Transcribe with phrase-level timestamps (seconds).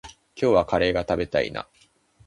[0.35, 1.67] 今日はカレーが食べたいな。